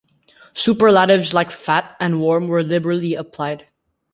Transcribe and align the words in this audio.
Superlatives 0.55 1.31
like 1.31 1.51
"fat" 1.51 1.95
and 1.99 2.21
"warm" 2.21 2.47
were 2.47 2.63
liberally 2.63 3.13
applied. 3.13 3.67